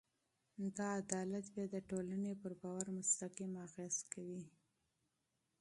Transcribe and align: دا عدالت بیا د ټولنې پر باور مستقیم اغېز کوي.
دا 0.77 0.87
عدالت 1.01 1.45
بیا 1.53 1.65
د 1.73 1.77
ټولنې 1.89 2.33
پر 2.41 2.51
باور 2.61 2.85
مستقیم 2.97 3.51
اغېز 3.65 3.95
کوي. 4.11 4.43